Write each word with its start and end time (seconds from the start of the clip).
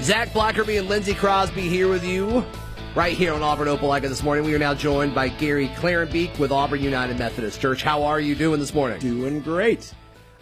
Zach 0.00 0.28
Blackerby 0.30 0.78
and 0.78 0.88
Lindsey 0.88 1.14
Crosby 1.14 1.62
here 1.68 1.88
with 1.88 2.04
you 2.04 2.44
right 2.94 3.16
here 3.16 3.34
on 3.34 3.42
Auburn 3.42 3.68
Opelika 3.68 4.02
this 4.02 4.22
morning. 4.22 4.44
We 4.44 4.54
are 4.54 4.58
now 4.58 4.72
joined 4.74 5.14
by 5.14 5.28
Gary 5.28 5.68
Clarenbeek 5.76 6.38
with 6.38 6.52
Auburn 6.52 6.82
United 6.82 7.18
Methodist 7.18 7.60
Church. 7.60 7.82
How 7.82 8.04
are 8.04 8.20
you 8.20 8.34
doing 8.34 8.60
this 8.60 8.72
morning? 8.72 9.00
Doing 9.00 9.40
great. 9.40 9.92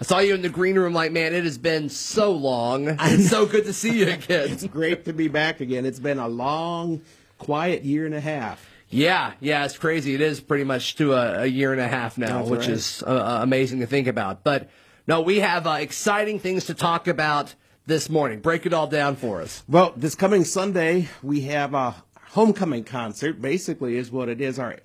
I 0.01 0.05
saw 0.05 0.19
you 0.19 0.35
in 0.35 0.43
the 0.43 0.51
green 0.51 0.79
room 0.79 0.93
like, 0.93 1.11
man, 1.11 1.35
it 1.35 1.45
has 1.45 1.57
been 1.59 1.89
so 1.89 2.33
long. 2.33 2.89
It's 3.01 3.31
so 3.31 3.47
good 3.47 3.65
to 3.65 3.73
see 3.73 3.99
you 4.01 4.11
again. 4.11 4.51
it's 4.51 4.67
great 4.67 5.07
to 5.07 5.13
be 5.15 5.29
back 5.29 5.61
again. 5.61 5.87
It's 5.87 6.01
been 6.01 6.19
a 6.19 6.29
long, 6.29 7.01
quiet 7.39 7.83
year 7.83 8.05
and 8.05 8.15
a 8.15 8.21
half. 8.21 8.65
Yeah, 8.91 9.33
yeah, 9.41 9.65
it's 9.65 9.79
crazy. 9.79 10.15
It 10.15 10.21
is 10.21 10.39
pretty 10.41 10.65
much 10.65 10.97
to 10.97 11.15
a, 11.15 11.43
a 11.43 11.47
year 11.47 11.73
and 11.73 11.81
a 11.81 11.89
half 11.89 12.19
now, 12.19 12.39
That's 12.39 12.51
which 12.51 12.61
right. 12.61 12.71
is 12.71 13.03
uh, 13.05 13.41
amazing 13.43 13.81
to 13.81 13.87
think 13.87 14.07
about. 14.07 14.45
But 14.45 14.69
no, 15.09 15.23
we 15.23 15.41
have 15.41 15.67
uh, 15.67 15.79
exciting 15.81 16.39
things 16.39 16.67
to 16.67 16.75
talk 16.75 17.09
about 17.09 17.55
this 17.87 18.11
morning. 18.11 18.41
Break 18.41 18.67
it 18.67 18.73
all 18.73 18.89
down 18.89 19.17
for 19.17 19.41
us. 19.41 19.63
Well, 19.69 19.93
this 19.97 20.15
coming 20.15 20.45
Sunday, 20.45 21.09
we 21.23 21.43
have 21.43 21.73
a 21.73 21.95
homecoming 22.31 22.85
concert, 22.85 23.41
basically, 23.41 23.97
is 23.97 24.11
what 24.11 24.29
it 24.29 24.41
is 24.41 24.59
our 24.59 24.79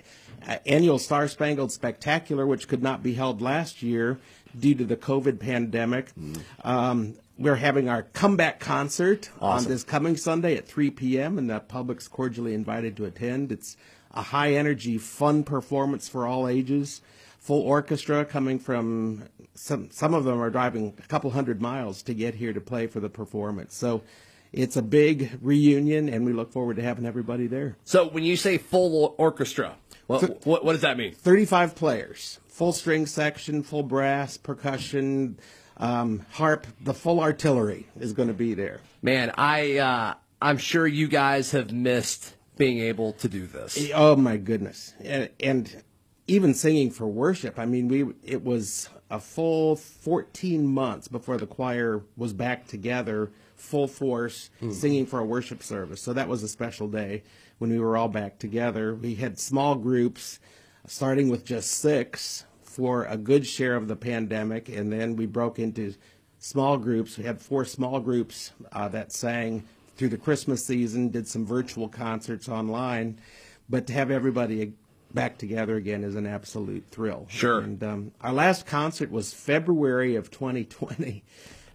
uh, 0.48 0.58
annual 0.66 1.00
Star 1.00 1.28
Spangled 1.28 1.72
Spectacular, 1.72 2.46
which 2.46 2.68
could 2.68 2.84
not 2.84 3.02
be 3.02 3.14
held 3.16 3.42
last 3.42 3.82
year 3.82 4.20
due 4.58 4.76
to 4.76 4.86
the 4.86 4.96
COVID 4.96 5.40
pandemic. 5.40 6.10
Um, 6.64 7.16
we're 7.38 7.56
having 7.56 7.90
our 7.90 8.04
comeback 8.04 8.60
concert 8.60 9.30
Awesome. 9.40 9.66
on 9.66 9.72
this 9.72 9.84
coming 9.84 10.16
Sunday 10.16 10.56
at 10.56 10.68
3 10.68 10.92
p.m., 10.92 11.38
and 11.40 11.50
the 11.50 11.60
public's 11.60 12.08
cordially 12.08 12.54
invited 12.54 12.96
to 12.98 13.06
attend. 13.06 13.52
It's 13.52 13.78
a 14.12 14.22
high 14.22 14.54
energy, 14.54 15.00
fun 15.00 15.44
performance 15.44 16.08
for 16.08 16.28
all 16.28 16.48
ages. 16.48 17.02
Full 17.42 17.62
orchestra 17.62 18.24
coming 18.24 18.60
from 18.60 19.26
some. 19.54 19.90
Some 19.92 20.14
of 20.14 20.24
them 20.24 20.40
are 20.40 20.50
driving 20.50 20.94
a 20.98 21.08
couple 21.08 21.32
hundred 21.32 21.62
miles 21.62 22.04
to 22.04 22.14
get 22.14 22.36
here 22.36 22.54
to 22.54 22.62
play 22.62 22.88
for 22.88 23.00
the 23.00 23.10
performance. 23.10 23.76
So 23.76 24.04
it's 24.54 24.76
a 24.76 24.82
big 24.82 25.38
reunion, 25.42 26.10
and 26.10 26.26
we 26.26 26.34
look 26.34 26.52
forward 26.52 26.76
to 26.76 26.84
having 26.84 27.06
everybody 27.06 27.48
there. 27.48 27.78
So 27.84 28.08
when 28.08 28.24
you 28.24 28.38
say 28.38 28.58
full 28.58 28.96
or- 28.96 29.16
orchestra, 29.18 29.76
what, 30.08 30.46
what, 30.46 30.66
what 30.66 30.74
does 30.74 30.82
that 30.82 30.98
mean? 30.98 31.14
35 31.14 31.76
players, 31.76 32.40
full 32.48 32.74
string 32.74 33.06
section, 33.06 33.64
full 33.64 33.84
brass, 33.84 34.38
percussion, 34.38 35.40
um, 35.78 36.26
harp. 36.32 36.68
The 36.82 36.94
full 36.94 37.22
artillery 37.22 37.88
is 38.00 38.14
going 38.14 38.28
to 38.28 38.34
be 38.34 38.54
there. 38.54 38.82
Man, 39.02 39.32
I 39.36 39.78
uh, 39.78 40.14
I'm 40.42 40.58
sure 40.58 40.86
you 40.86 41.08
guys 41.08 41.52
have 41.52 41.72
missed 41.72 42.36
being 42.58 42.80
able 42.80 43.14
to 43.14 43.28
do 43.28 43.48
this. 43.48 43.90
Oh 43.94 44.16
my 44.16 44.38
goodness! 44.38 44.94
And, 45.00 45.30
and 45.40 45.84
even 46.28 46.54
singing 46.54 46.92
for 46.92 47.08
worship. 47.08 47.60
I 47.60 47.66
mean, 47.66 47.88
we 47.88 48.14
it 48.24 48.44
was 48.44 48.90
a 49.10 49.20
full 49.20 49.76
14 49.76 50.66
months 50.66 51.08
before 51.08 51.38
the 51.38 51.48
choir 51.48 52.04
was 52.16 52.34
back 52.34 52.68
together, 52.68 53.32
full 53.56 53.88
force, 53.88 54.50
singing 54.72 55.06
for 55.06 55.20
a 55.20 55.26
worship 55.26 55.62
service. 55.62 56.02
So 56.02 56.14
that 56.14 56.30
was 56.30 56.44
a 56.44 56.48
special 56.48 56.88
day 56.88 57.24
when 57.58 57.70
we 57.70 57.80
were 57.80 57.98
all 57.98 58.08
back 58.08 58.40
together. 58.40 58.96
We 58.96 59.16
had 59.16 59.38
small 59.38 59.76
groups, 59.76 60.40
starting 60.88 61.30
with 61.30 61.46
just 61.46 61.72
six 61.72 62.46
for 62.64 63.04
a 63.06 63.18
good 63.18 63.46
share 63.46 63.76
of 63.76 63.90
the 63.90 63.98
pandemic, 63.98 64.70
and 64.70 64.92
then 64.92 65.18
we 65.18 65.26
broke 65.26 65.60
into 65.60 65.94
small 66.40 66.78
groups. 66.78 67.18
We 67.18 67.26
had 67.26 67.42
four 67.42 67.66
small 67.66 68.00
groups 68.00 68.52
uh, 68.72 68.88
that 68.90 69.12
sang 69.12 69.64
through 69.98 70.10
the 70.10 70.18
Christmas 70.18 70.66
season, 70.66 71.10
did 71.10 71.28
some 71.28 71.46
virtual 71.46 71.90
concerts 71.90 72.48
online, 72.48 73.20
but 73.70 73.86
to 73.88 73.94
have 73.94 74.10
everybody 74.10 74.74
back 75.14 75.38
together 75.38 75.76
again 75.76 76.04
is 76.04 76.16
an 76.16 76.26
absolute 76.28 76.86
thrill. 76.92 77.26
Sure. 77.30 77.60
And 77.60 77.84
um, 77.84 78.12
our 78.22 78.34
last 78.34 78.66
concert 78.66 79.12
was 79.12 79.34
February 79.34 80.16
of 80.16 80.32
2020, 80.32 81.24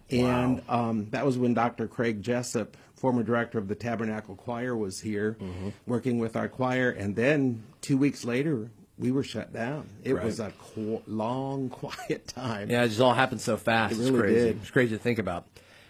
and 0.09 0.61
um, 0.69 1.07
that 1.11 1.25
was 1.25 1.37
when 1.37 1.53
Dr. 1.53 1.87
Craig 1.87 2.21
Jessop, 2.21 2.75
former 2.95 3.23
director 3.23 3.57
of 3.57 3.67
the 3.67 3.75
Tabernacle 3.75 4.35
Choir, 4.35 4.75
was 4.75 5.01
here 5.01 5.37
Mm-hmm. 5.39 5.69
working 5.85 6.19
with 6.19 6.35
our 6.35 6.47
choir, 6.47 6.89
and 6.89 7.15
then 7.15 7.63
two 7.81 7.97
weeks 7.97 8.23
later. 8.25 8.69
We 8.99 9.11
were 9.11 9.21
shut 9.21 9.53
down. 9.53 9.87
It 10.03 10.13
Right. 10.13 10.25
was 10.25 10.39
a 10.39 10.51
qu- 10.57 11.03
long, 11.05 11.69
quiet 11.83 12.25
time. 12.29 12.71
Yeah, 12.71 12.83
it 12.83 12.87
just 12.87 12.99
all 12.99 13.13
happened 13.13 13.41
so 13.41 13.55
fast. 13.55 13.93
It 13.93 13.99
it's 14.01 14.09
crazy. 14.09 14.33
did. 14.33 14.57
It's 14.63 14.71
crazy 14.71 14.97
to 14.97 14.99
think 14.99 15.19
about. 15.19 15.45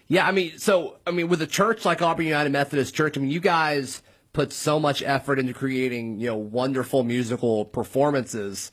Yeah, 0.10 0.28
I 0.28 0.32
mean, 0.32 0.58
so 0.58 0.98
I 1.08 1.12
mean, 1.12 1.30
with 1.30 1.42
a 1.42 1.48
church 1.48 1.86
like 1.86 2.02
Auburn 2.02 2.26
United 2.26 2.50
Methodist 2.52 2.94
Church, 2.94 3.18
I 3.18 3.22
mean, 3.22 3.30
you 3.32 3.40
guys 3.40 4.02
put 4.38 4.54
so 4.54 4.80
much 4.80 5.02
effort 5.02 5.40
into 5.40 5.52
creating, 5.52 6.20
you 6.20 6.28
know, 6.28 6.38
wonderful 6.38 7.04
musical 7.04 7.66
performances. 7.66 8.72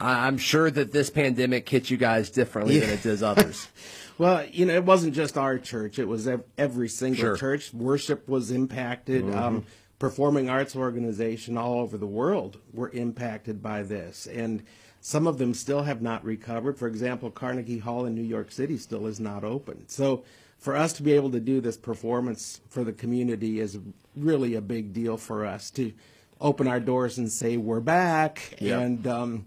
I- 0.00 0.26
I'm 0.26 0.38
sure 0.38 0.70
that 0.70 0.92
this 0.92 1.10
pandemic 1.10 1.68
hit 1.68 1.90
you 1.90 1.98
guys 1.98 2.30
differently 2.30 2.78
than 2.80 2.88
it 2.88 3.02
does 3.02 3.22
others. 3.22 3.68
Well, 4.16 4.46
you 4.52 4.64
know, 4.64 4.74
it 4.74 4.84
wasn't 4.84 5.12
just 5.12 5.36
our 5.36 5.58
church; 5.58 5.98
it 5.98 6.04
was 6.06 6.28
every 6.56 6.88
single 6.88 7.20
Sure. 7.20 7.36
church. 7.36 7.74
Worship 7.74 8.28
was 8.28 8.52
impacted. 8.52 9.28
Um, 9.34 9.64
performing 9.98 10.48
arts 10.48 10.76
organization 10.76 11.58
all 11.58 11.80
over 11.80 11.98
the 11.98 12.06
world 12.06 12.58
were 12.72 12.90
impacted 12.90 13.60
by 13.60 13.82
this, 13.82 14.28
and 14.28 14.62
some 15.00 15.26
of 15.26 15.38
them 15.38 15.52
still 15.52 15.82
have 15.82 16.00
not 16.00 16.24
recovered. 16.24 16.78
For 16.78 16.86
example, 16.86 17.28
Carnegie 17.32 17.78
Hall 17.80 18.06
in 18.06 18.14
New 18.14 18.22
York 18.22 18.52
City 18.52 18.76
still 18.76 19.08
is 19.08 19.18
not 19.18 19.42
open. 19.42 19.82
So, 19.88 20.22
for 20.64 20.74
us 20.84 20.92
to 20.94 21.02
be 21.02 21.12
able 21.12 21.30
to 21.30 21.40
do 21.40 21.60
this 21.60 21.76
performance 21.76 22.60
for 22.70 22.82
the 22.84 22.92
community 22.92 23.60
is 23.60 23.78
really 24.16 24.54
a 24.54 24.60
big 24.62 24.92
deal 24.94 25.16
for 25.18 25.44
us 25.44 25.70
to 25.72 25.92
open 26.40 26.66
our 26.66 26.80
doors 26.80 27.18
and 27.18 27.30
say 27.30 27.56
we're 27.58 27.80
back 27.80 28.56
Yep. 28.60 28.80
and. 28.82 29.06
Um, 29.06 29.44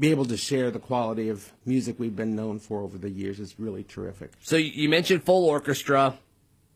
be 0.00 0.10
able 0.10 0.24
to 0.24 0.36
share 0.36 0.72
the 0.72 0.80
quality 0.80 1.28
of 1.28 1.52
music 1.64 1.94
we've 2.00 2.16
been 2.16 2.34
known 2.34 2.58
for 2.58 2.80
over 2.82 2.98
the 2.98 3.08
years 3.10 3.38
is 3.38 3.54
really 3.56 3.84
terrific. 3.84 4.32
so 4.40 4.56
you 4.56 4.88
mentioned 4.88 5.22
full 5.22 5.44
orchestra. 5.44 6.18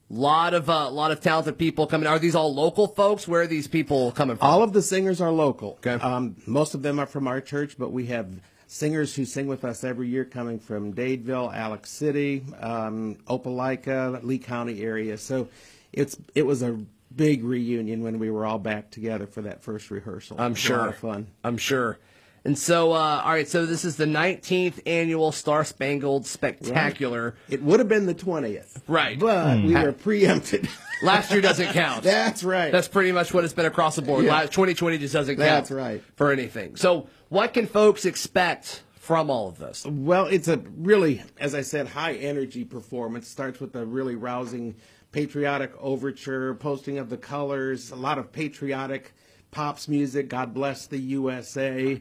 Lot 0.09 0.55
of 0.55 0.71
uh, 0.71 0.89
lot 0.91 1.11
of 1.11 1.21
talented 1.21 1.59
people 1.59 1.89
coming. 1.89 2.07
Are 2.07 2.21
these 2.21 2.37
all 2.37 2.55
local 2.55 2.87
folks? 2.87 3.27
Where 3.27 3.43
are 3.43 3.47
these 3.49 3.67
people 3.67 4.13
coming 4.13 4.37
from? 4.37 4.47
All 4.47 4.63
of 4.63 4.73
the 4.73 4.83
singers 4.83 5.21
are 5.21 5.33
local. 5.33 5.71
Okay. 5.85 5.95
Um, 5.95 6.37
most 6.47 6.75
of 6.75 6.83
them 6.83 7.01
are 7.01 7.07
from 7.07 7.27
our 7.27 7.41
church, 7.41 7.77
but 7.77 7.91
we 7.91 8.07
have 8.07 8.29
singers 8.71 9.17
who 9.17 9.25
sing 9.25 9.49
with 9.49 9.65
us 9.65 9.83
every 9.83 10.07
year 10.07 10.25
coming 10.25 10.61
from 10.61 10.95
Dadeville, 10.95 11.53
Alex 11.53 11.91
City, 11.91 12.45
um, 12.61 13.17
Opelika, 13.27 14.23
Lee 14.23 14.39
County 14.39 14.83
area. 14.83 15.19
So 15.19 15.49
it's 15.93 16.17
it 16.37 16.47
was 16.47 16.63
a 16.63 16.79
big 17.15 17.43
reunion 17.43 18.05
when 18.05 18.21
we 18.21 18.31
were 18.31 18.47
all 18.47 18.61
back 18.61 18.93
together 18.93 19.27
for 19.27 19.43
that 19.43 19.65
first 19.65 19.91
rehearsal. 19.91 20.37
I'm 20.41 20.55
sure. 20.55 20.77
A 20.77 20.81
lot 20.83 20.89
of 20.91 20.97
fun. 20.97 21.27
I'm 21.43 21.57
sure. 21.57 21.99
And 22.45 22.59
so, 22.59 22.93
uh, 22.93 23.23
all 23.25 23.33
right. 23.33 23.49
So 23.49 23.67
this 23.67 23.85
is 23.85 23.97
the 23.97 24.07
19th 24.07 24.81
annual 24.87 25.31
Star 25.33 25.65
Spangled 25.65 26.27
Spectacular. 26.27 27.35
It 27.49 27.63
would 27.63 27.81
have 27.81 27.89
been 27.89 28.07
the 28.07 28.15
20th. 28.15 28.81
Right. 28.89 29.19
But 29.19 29.63
we 29.63 29.75
were 29.75 29.93
preempted. 29.93 30.69
Last 31.03 31.31
year 31.31 31.41
doesn't 31.41 31.73
count. 31.73 32.03
That's 32.03 32.43
right. 32.43 32.71
That's 32.73 32.89
pretty 32.89 33.13
much 33.13 33.33
what 33.33 33.45
it's 33.45 33.55
been 33.55 33.67
across 33.67 33.97
the 33.97 34.03
board. 34.03 34.25
Yeah. 34.25 34.33
La- 34.33 34.41
2020 34.43 34.99
just 34.99 35.15
doesn't 35.15 35.37
count. 35.37 35.49
That's 35.49 35.71
right. 35.71 36.03
For 36.17 36.31
anything. 36.31 36.77
So, 36.77 37.09
what 37.29 37.55
can 37.55 37.67
folks 37.67 38.05
expect 38.05 38.83
from 38.95 39.31
all 39.31 39.49
of 39.49 39.59
this? 39.59 39.87
Well, 39.87 40.27
it's 40.27 40.49
a 40.49 40.59
really, 40.77 41.23
as 41.39 41.55
I 41.55 41.63
said, 41.63 41.89
high 41.89 42.15
energy 42.15 42.65
performance. 42.65 43.29
Starts 43.29 43.61
with 43.61 43.75
a 43.77 43.85
really 43.85 44.15
rousing 44.15 44.77
patriotic 45.13 45.73
overture, 45.79 46.55
posting 46.55 46.99
of 46.99 47.09
the 47.11 47.17
colors, 47.17 47.91
a 47.91 47.97
lot 47.97 48.19
of 48.19 48.31
patriotic 48.33 49.13
pops 49.51 49.89
music. 49.89 50.29
God 50.29 50.55
bless 50.55 50.87
the 50.87 50.99
USA. 50.99 52.01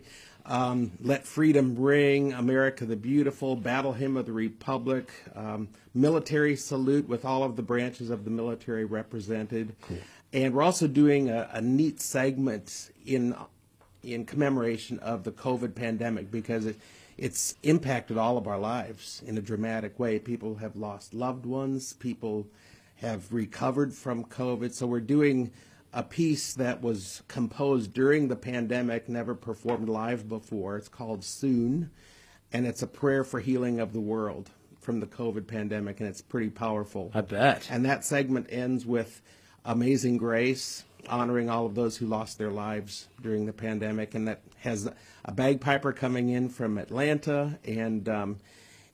Um, 0.50 0.94
Let 1.04 1.28
Freedom 1.28 1.76
Ring, 1.76 2.34
America 2.34 2.84
the 2.84 2.96
Beautiful, 2.96 3.56
Battle 3.56 3.94
Hymn 3.94 4.18
of 4.18 4.26
the 4.26 4.32
Republic, 4.32 5.12
um, 5.36 5.68
military 5.94 6.56
salute 6.56 7.08
with 7.08 7.24
all 7.24 7.44
of 7.44 7.56
the 7.56 7.62
branches 7.62 8.10
of 8.10 8.26
the 8.26 8.32
military 8.32 8.84
represented. 8.84 9.76
And 10.34 10.56
we're 10.56 10.64
also 10.64 10.88
doing 10.88 11.30
a, 11.30 11.48
a 11.54 11.62
neat 11.62 12.02
segment 12.02 12.90
in 13.06 13.36
in 14.02 14.26
commemoration 14.26 14.98
of 15.00 15.24
the 15.24 15.32
COVID 15.32 15.76
pandemic 15.76 16.32
because 16.32 16.66
it, 16.66 16.78
it's 17.18 17.54
impacted 17.62 18.18
all 18.18 18.38
of 18.38 18.48
our 18.48 18.58
lives 18.58 19.22
in 19.28 19.38
a 19.38 19.42
dramatic 19.42 20.00
way. 20.00 20.18
People 20.18 20.56
have 20.56 20.76
lost 20.76 21.14
loved 21.14 21.46
ones, 21.46 21.94
people 21.94 22.48
have 22.96 23.32
recovered 23.32 23.94
from 23.94 24.24
COVID. 24.24 24.74
So 24.74 24.88
we're 24.88 25.00
doing 25.00 25.52
a 25.94 26.04
piece 26.04 26.54
that 26.54 26.82
was 26.82 27.24
composed 27.28 27.94
during 27.94 28.28
the 28.28 28.36
pandemic, 28.36 29.10
never 29.10 29.34
performed 29.34 29.90
live 29.90 30.30
before. 30.30 30.78
It's 30.78 30.88
called 30.88 31.24
Soon, 31.24 31.90
and 32.54 32.66
it's 32.66 32.84
a 32.84 32.88
prayer 32.88 33.24
for 33.24 33.40
healing 33.40 33.80
of 33.80 33.94
the 33.94 34.00
world 34.00 34.52
from 34.80 35.00
the 35.00 35.08
COVID 35.08 35.48
pandemic, 35.48 36.00
and 36.00 36.10
it's 36.10 36.22
pretty 36.22 36.50
powerful. 36.50 37.12
I 37.14 37.22
bet. 37.22 37.68
And 37.70 37.86
that 37.86 38.06
segment 38.06 38.48
ends 38.50 38.86
with 38.86 39.22
Amazing 39.66 40.18
Grace, 40.18 40.84
honoring 41.08 41.50
all 41.50 41.66
of 41.66 41.76
those 41.76 41.98
who 41.98 42.06
lost 42.06 42.38
their 42.38 42.52
lives 42.52 43.08
during 43.22 43.46
the 43.46 43.54
pandemic. 43.54 44.16
And 44.16 44.28
that 44.28 44.42
has 44.60 44.90
a 45.26 45.32
bagpiper 45.32 45.94
coming 45.94 46.30
in 46.30 46.50
from 46.50 46.78
Atlanta. 46.78 47.60
And 47.66 48.08
um, 48.10 48.38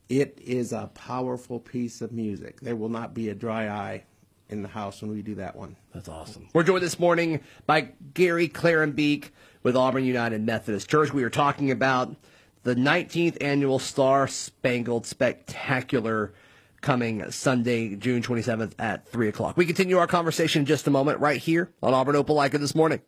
it 0.10 0.38
is 0.44 0.74
a 0.74 0.90
powerful 0.94 1.60
piece 1.60 2.02
of 2.02 2.12
music. 2.12 2.62
There 2.62 2.76
will 2.76 2.90
not 2.90 3.14
be 3.14 3.30
a 3.30 3.36
dry 3.36 3.68
eye 3.68 4.04
in 4.50 4.62
the 4.62 4.68
house 4.68 5.02
when 5.02 5.12
we 5.12 5.22
do 5.22 5.36
that 5.36 5.56
one. 5.56 5.76
That's 5.94 6.10
awesome. 6.10 6.48
We're 6.54 6.64
joined 6.64 6.84
this 6.84 7.00
morning 7.00 7.42
by 7.66 7.90
Gary 8.14 8.48
Clarenbeek 8.48 9.30
with 9.64 9.76
Auburn 9.76 10.06
United 10.06 10.42
Methodist 10.42 10.90
Church. 10.90 11.14
We 11.14 11.24
are 11.24 11.30
talking 11.30 11.72
about 11.72 12.16
the 12.64 12.76
19th 12.76 13.38
annual 13.42 13.80
Star 13.80 14.28
Spangled 14.28 15.06
Spectacular 15.06 16.34
coming 16.82 17.32
Sunday, 17.32 17.96
June 17.96 18.22
27th 18.22 18.74
at 18.78 19.08
3 19.08 19.28
o'clock. 19.30 19.58
We 19.58 19.66
continue 19.66 19.98
our 19.98 20.08
conversation 20.08 20.62
in 20.62 20.66
just 20.66 20.86
a 20.86 20.92
moment 20.92 21.20
right 21.20 21.42
here 21.42 21.72
on 21.82 21.94
Auburn 21.94 22.16
Opelika 22.16 22.60
this 22.60 22.76
morning. 22.76 23.02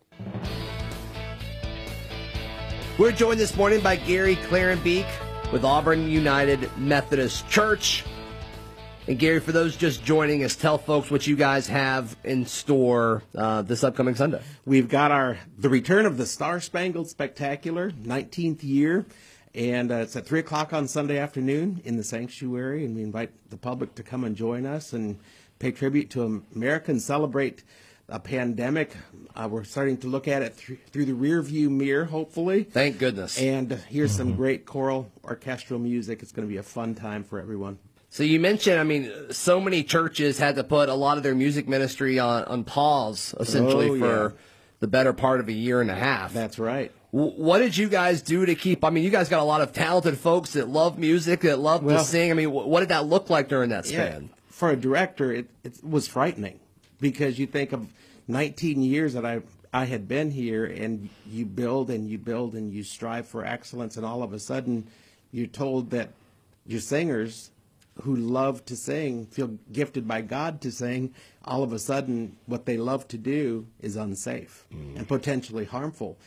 We're 2.98 3.12
joined 3.12 3.38
this 3.38 3.56
morning 3.56 3.80
by 3.80 3.94
Gary 3.94 4.34
Clarenbeek 4.34 5.06
with 5.52 5.64
Auburn 5.64 6.10
United 6.10 6.76
Methodist 6.76 7.48
Church. 7.48 8.04
And 9.08 9.18
Gary, 9.18 9.40
for 9.40 9.52
those 9.52 9.74
just 9.74 10.04
joining 10.04 10.44
us, 10.44 10.54
tell 10.54 10.76
folks 10.76 11.10
what 11.10 11.26
you 11.26 11.34
guys 11.34 11.66
have 11.68 12.14
in 12.24 12.44
store 12.44 13.22
uh, 13.34 13.62
this 13.62 13.82
upcoming 13.82 14.14
Sunday. 14.14 14.42
We've 14.66 14.86
got 14.86 15.10
our 15.10 15.38
the 15.56 15.70
return 15.70 16.04
of 16.04 16.18
the 16.18 16.26
Star 16.26 16.60
Spangled 16.60 17.08
Spectacular, 17.08 17.90
19th 17.90 18.62
year, 18.62 19.06
and 19.54 19.90
uh, 19.90 19.94
it's 19.94 20.14
at 20.14 20.26
three 20.26 20.40
o'clock 20.40 20.74
on 20.74 20.86
Sunday 20.86 21.16
afternoon 21.16 21.80
in 21.86 21.96
the 21.96 22.04
sanctuary, 22.04 22.84
and 22.84 22.94
we 22.94 23.02
invite 23.02 23.30
the 23.48 23.56
public 23.56 23.94
to 23.94 24.02
come 24.02 24.24
and 24.24 24.36
join 24.36 24.66
us 24.66 24.92
and 24.92 25.18
pay 25.58 25.72
tribute 25.72 26.10
to 26.10 26.44
America 26.54 26.90
and 26.90 27.00
celebrate 27.00 27.64
a 28.10 28.20
pandemic. 28.20 28.94
Uh, 29.34 29.48
we're 29.50 29.64
starting 29.64 29.96
to 29.96 30.06
look 30.06 30.28
at 30.28 30.42
it 30.42 30.58
th- 30.58 30.80
through 30.92 31.06
the 31.06 31.14
rear 31.14 31.40
view 31.40 31.70
mirror, 31.70 32.04
hopefully. 32.04 32.64
Thank 32.64 32.98
goodness. 32.98 33.40
And 33.40 33.72
here's 33.88 34.12
some 34.12 34.36
great 34.36 34.66
choral 34.66 35.10
orchestral 35.24 35.80
music. 35.80 36.22
It's 36.22 36.32
going 36.32 36.46
to 36.46 36.52
be 36.52 36.58
a 36.58 36.62
fun 36.62 36.94
time 36.94 37.24
for 37.24 37.40
everyone. 37.40 37.78
So 38.10 38.22
you 38.22 38.40
mentioned, 38.40 38.80
I 38.80 38.84
mean, 38.84 39.12
so 39.30 39.60
many 39.60 39.82
churches 39.82 40.38
had 40.38 40.56
to 40.56 40.64
put 40.64 40.88
a 40.88 40.94
lot 40.94 41.18
of 41.18 41.22
their 41.22 41.34
music 41.34 41.68
ministry 41.68 42.18
on, 42.18 42.44
on 42.44 42.64
pause, 42.64 43.34
essentially, 43.38 43.90
Oh, 43.90 43.98
for 43.98 44.22
yeah. 44.34 44.40
the 44.80 44.86
better 44.86 45.12
part 45.12 45.40
of 45.40 45.48
a 45.48 45.52
year 45.52 45.80
and 45.82 45.90
a 45.90 45.94
half. 45.94 46.32
That's 46.32 46.58
right. 46.58 46.90
W- 47.12 47.32
What 47.36 47.58
did 47.58 47.76
you 47.76 47.88
guys 47.88 48.22
do 48.22 48.46
to 48.46 48.54
keep? 48.54 48.82
I 48.82 48.90
mean, 48.90 49.04
you 49.04 49.10
guys 49.10 49.28
got 49.28 49.40
a 49.40 49.44
lot 49.44 49.60
of 49.60 49.72
talented 49.74 50.16
folks 50.18 50.54
that 50.54 50.68
love 50.68 50.98
music, 50.98 51.40
that 51.42 51.58
love 51.58 51.82
Well- 51.82 51.98
to 51.98 52.04
sing. 52.04 52.30
I 52.30 52.34
mean, 52.34 52.48
wh- 52.48 52.66
what 52.66 52.80
did 52.80 52.88
that 52.88 53.06
look 53.06 53.28
like 53.28 53.48
during 53.48 53.70
that 53.70 53.84
span? 53.86 54.30
For 54.48 54.70
a 54.70 54.76
director, 54.76 55.30
it, 55.32 55.46
it 55.62 55.84
was 55.84 56.08
frightening 56.08 56.58
because 57.00 57.38
you 57.38 57.46
think 57.46 57.72
of 57.72 57.86
19 58.26 58.82
years 58.82 59.12
that 59.14 59.24
I 59.26 59.42
I 59.70 59.84
had 59.84 60.08
been 60.08 60.30
here, 60.30 60.64
and 60.64 61.10
you 61.30 61.44
build 61.44 61.90
and 61.90 62.08
you 62.08 62.16
build 62.16 62.54
and 62.54 62.72
you 62.72 62.82
strive 62.82 63.28
for 63.28 63.44
excellence, 63.44 63.98
and 63.98 64.06
all 64.06 64.22
of 64.22 64.32
a 64.32 64.38
sudden, 64.38 64.86
you're 65.30 65.46
told 65.46 65.90
that 65.90 66.08
your 66.66 66.80
singers 66.80 67.50
who 68.02 68.14
love 68.14 68.64
to 68.66 68.76
sing 68.76 69.26
feel 69.26 69.58
gifted 69.72 70.06
by 70.06 70.20
God 70.20 70.60
to 70.62 70.70
sing. 70.70 71.14
All 71.44 71.62
of 71.62 71.72
a 71.72 71.78
sudden, 71.78 72.36
what 72.46 72.66
they 72.66 72.76
love 72.76 73.08
to 73.08 73.18
do 73.18 73.66
is 73.80 73.96
unsafe 73.96 74.66
and 74.70 75.06
potentially 75.08 75.64
harmful. 75.64 76.18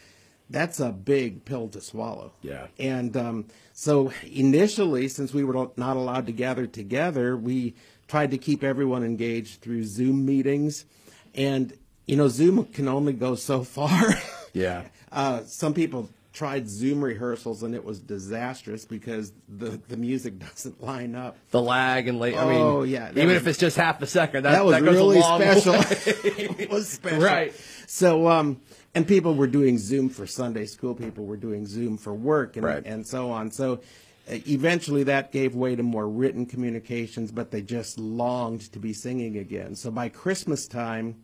That's 0.50 0.80
a 0.82 0.92
big 0.92 1.46
pill 1.46 1.70
to 1.70 1.80
swallow. 1.80 2.34
Yeah. 2.42 2.68
And 2.78 3.16
um, 3.16 3.46
so 3.74 4.12
initially, 4.24 5.08
since 5.08 5.34
we 5.34 5.44
were 5.46 5.70
not 5.78 5.96
allowed 5.96 6.26
to 6.26 6.34
gather 6.34 6.68
together, 6.68 7.38
we 7.38 7.76
tried 8.08 8.32
to 8.32 8.38
keep 8.38 8.62
everyone 8.64 9.04
engaged 9.04 9.62
through 9.62 9.86
Zoom 9.86 10.26
meetings. 10.26 10.86
And, 11.34 11.78
you 12.06 12.18
know, 12.18 12.28
Zoom 12.28 12.66
can 12.66 12.90
only 12.90 13.14
go 13.14 13.36
so 13.36 13.64
far. 13.64 14.16
Yeah. 14.54 14.84
Uh, 15.14 15.44
some 15.44 15.74
people 15.74 16.08
tried 16.34 16.70
Zoom 16.70 17.04
rehearsals 17.04 17.62
and 17.64 17.76
it 17.76 17.84
was 17.84 18.00
disastrous 18.00 18.86
because 18.86 19.34
the, 19.50 19.82
the 19.90 19.98
music 19.98 20.40
doesn't 20.50 20.82
line 20.82 21.16
up. 21.16 21.38
The 21.52 21.62
lag 21.62 22.08
and 22.08 22.20
late. 22.20 22.38
I 22.38 22.46
mean, 22.46 22.62
Oh, 22.62 22.84
yeah, 22.84 23.12
even 23.12 23.28
was- 23.28 23.36
if 23.38 23.48
it's 23.48 23.60
just 23.60 23.76
half 23.78 24.02
a 24.02 24.08
second, 24.08 24.44
that, 24.44 24.52
That 24.52 24.66
was 24.66 24.76
that 24.76 24.84
goes 24.84 24.96
really 24.96 25.18
a 25.18 25.20
long 25.22 25.42
special. 25.42 25.74
it 26.24 26.70
was 26.70 26.88
special. 26.90 27.20
Right. 27.20 27.54
So, 27.88 28.28
um, 28.30 28.62
and 28.96 29.08
people 29.08 29.36
were 29.36 29.48
doing 29.48 29.78
Zoom 29.78 30.10
for 30.10 30.26
Sunday 30.26 30.66
school. 30.66 30.96
People 30.96 31.26
were 31.26 31.38
doing 31.38 31.66
Zoom 31.66 31.98
for 31.98 32.14
work 32.14 32.56
and, 32.56 32.66
Right. 32.66 32.84
and 32.86 33.06
so 33.06 33.30
on. 33.32 33.52
So 33.52 33.82
uh, 34.30 34.36
eventually 34.48 35.04
that 35.04 35.32
gave 35.32 35.56
way 35.56 35.76
to 35.76 35.84
more 35.84 36.08
written 36.08 36.46
communications, 36.46 37.32
but 37.32 37.52
they 37.52 37.62
just 37.62 38.00
longed 38.00 38.72
to 38.72 38.80
be 38.80 38.94
singing 38.94 39.38
again. 39.38 39.76
So 39.76 39.92
by 39.92 40.08
Christmas 40.10 40.68
time, 40.68 41.24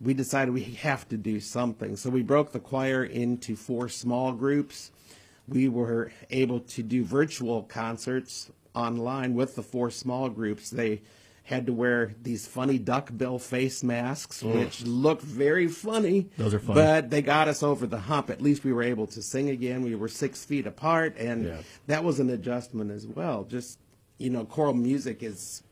we 0.00 0.14
decided 0.14 0.52
we 0.52 0.62
have 0.62 1.08
to 1.08 1.16
do 1.16 1.40
something. 1.40 1.96
So 1.96 2.10
we 2.10 2.22
broke 2.22 2.52
the 2.52 2.60
choir 2.60 3.04
into 3.04 3.56
four 3.56 3.88
small 3.88 4.32
groups. 4.32 4.90
We 5.48 5.68
were 5.68 6.12
able 6.30 6.60
to 6.60 6.82
do 6.82 7.04
virtual 7.04 7.62
concerts 7.62 8.50
online 8.74 9.34
with 9.34 9.54
the 9.56 9.62
four 9.62 9.90
small 9.90 10.28
groups. 10.28 10.70
They 10.70 11.02
had 11.44 11.64
to 11.66 11.72
wear 11.72 12.12
these 12.22 12.46
funny 12.46 12.76
duckbill 12.76 13.38
face 13.38 13.84
masks, 13.84 14.42
which 14.42 14.82
looked 14.84 15.22
very 15.22 15.68
funny. 15.68 16.28
Those 16.36 16.52
are 16.54 16.58
funny. 16.58 16.74
But 16.74 17.10
they 17.10 17.22
got 17.22 17.46
us 17.46 17.62
over 17.62 17.86
the 17.86 18.00
hump. 18.00 18.30
At 18.30 18.42
least 18.42 18.64
we 18.64 18.72
were 18.72 18.82
able 18.82 19.06
to 19.06 19.22
sing 19.22 19.48
again. 19.50 19.82
We 19.82 19.94
were 19.94 20.08
six 20.08 20.44
feet 20.44 20.66
apart, 20.66 21.16
and 21.16 21.44
Yeah. 21.44 21.58
that 21.86 22.02
was 22.02 22.18
an 22.18 22.30
adjustment 22.30 22.90
as 22.90 23.06
well. 23.06 23.44
Just 23.44 23.78
you 24.18 24.30
know, 24.30 24.44
choral 24.46 24.72
music 24.74 25.22
is 25.22 25.62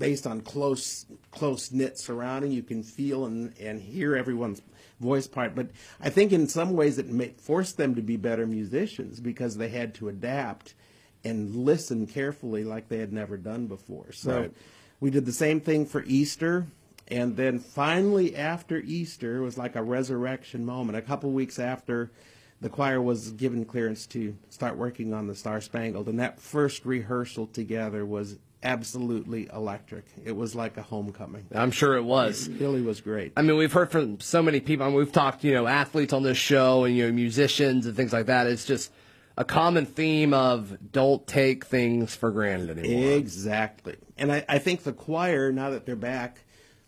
based 0.00 0.26
on 0.26 0.40
close 0.40 1.06
close 1.30 1.70
knit 1.70 1.96
surrounding. 1.96 2.50
You 2.50 2.64
can 2.64 2.82
feel 2.82 3.26
and, 3.26 3.54
and 3.60 3.80
hear 3.80 4.16
everyone's 4.16 4.62
voice 4.98 5.28
part. 5.28 5.54
But 5.54 5.68
I 6.00 6.10
think 6.10 6.32
in 6.32 6.48
some 6.48 6.72
ways 6.72 6.98
it 6.98 7.08
may, 7.08 7.28
forced 7.28 7.76
them 7.76 7.94
to 7.94 8.02
be 8.02 8.16
better 8.16 8.46
musicians 8.46 9.20
because 9.20 9.56
they 9.56 9.68
had 9.68 9.94
to 9.96 10.08
adapt 10.08 10.74
and 11.22 11.54
listen 11.54 12.06
carefully 12.06 12.64
like 12.64 12.88
they 12.88 12.98
had 12.98 13.12
never 13.12 13.36
done 13.36 13.66
before. 13.66 14.10
So 14.10 14.40
Right. 14.40 14.52
we 14.98 15.10
did 15.10 15.26
the 15.26 15.32
same 15.32 15.60
thing 15.60 15.86
for 15.86 16.02
Easter. 16.04 16.66
And 17.06 17.36
then 17.36 17.58
finally, 17.58 18.36
after 18.36 18.78
Easter, 18.78 19.38
it 19.38 19.40
was 19.42 19.58
like 19.58 19.76
a 19.76 19.82
resurrection 19.82 20.64
moment. 20.64 20.96
A 20.96 21.02
couple 21.02 21.30
weeks 21.32 21.58
after, 21.58 22.10
the 22.60 22.68
choir 22.68 23.02
was 23.02 23.32
given 23.32 23.64
clearance 23.64 24.06
to 24.08 24.36
start 24.48 24.76
working 24.76 25.12
on 25.12 25.26
the 25.26 25.34
Star 25.34 25.60
Spangled. 25.60 26.08
And 26.08 26.20
that 26.20 26.40
first 26.40 26.86
rehearsal 26.86 27.48
together 27.48 28.06
was 28.06 28.36
absolutely 28.62 29.48
electric. 29.52 30.04
It 30.24 30.36
was 30.36 30.54
like 30.54 30.76
a 30.76 30.82
homecoming. 30.82 31.46
I'm 31.52 31.70
sure 31.70 31.96
it 31.96 32.04
was. 32.04 32.48
It 32.48 32.60
really 32.60 32.82
was 32.82 33.00
great. 33.00 33.32
I 33.36 33.42
mean, 33.42 33.56
we've 33.56 33.72
heard 33.72 33.90
from 33.90 34.20
so 34.20 34.42
many 34.42 34.60
people. 34.60 34.86
I 34.86 34.88
mean, 34.88 34.98
we've 34.98 35.12
talked, 35.12 35.44
you 35.44 35.54
know, 35.54 35.66
athletes 35.66 36.12
on 36.12 36.22
this 36.22 36.38
show 36.38 36.84
and 36.84 36.96
you 36.96 37.06
know, 37.06 37.12
musicians 37.12 37.86
and 37.86 37.96
things 37.96 38.12
like 38.12 38.26
that. 38.26 38.46
It's 38.46 38.64
just 38.64 38.92
a 39.36 39.44
common 39.44 39.86
theme 39.86 40.34
of 40.34 40.76
don't 40.92 41.26
take 41.26 41.64
things 41.64 42.14
for 42.14 42.30
granted 42.30 42.78
anymore. 42.78 43.12
Exactly. 43.12 43.96
And 44.18 44.30
I, 44.30 44.44
I 44.48 44.58
think 44.58 44.82
the 44.82 44.92
choir, 44.92 45.52
now 45.52 45.70
that 45.70 45.86
they're 45.86 45.96
back 45.96 46.40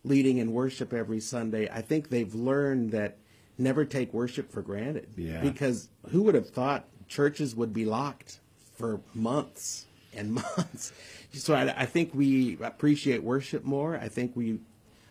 leading 0.05 0.39
in 0.39 0.53
worship 0.53 0.93
every 0.93 1.21
Sunday, 1.21 1.69
I 1.71 1.81
think 1.81 2.11
they've 2.11 2.35
learned 2.35 2.91
that 2.91 3.19
never 3.57 3.85
take 3.85 4.13
worship 4.13 4.51
for 4.51 4.61
granted. 4.61 5.09
Yeah. 5.17 5.41
Because 5.41 5.89
who 6.11 6.23
would 6.25 6.35
have 6.35 6.51
thought 6.51 6.87
churches 7.09 7.55
would 7.55 7.73
be 7.73 7.85
locked 7.85 8.41
for 8.75 9.01
months 9.15 9.87
and 10.15 10.33
months? 10.57 10.93
So 11.33 11.55
I, 11.55 11.83
I 11.83 11.87
think 11.87 12.15
we 12.15 12.59
appreciate 12.63 13.23
worship 13.23 13.65
more. 13.65 13.97
I 13.97 14.09
think 14.09 14.37
we 14.37 14.61